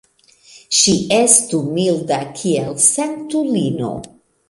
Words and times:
Ŝi 0.77 0.93
estu 1.17 1.61
milda, 1.77 2.19
kiel 2.41 2.75
sanktulino! 2.89 3.97